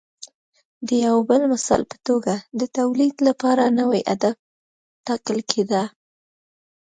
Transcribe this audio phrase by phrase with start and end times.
[0.87, 4.35] د یو بل مثال په توګه د تولید لپاره نوی هدف
[5.05, 5.83] ټاکل کېده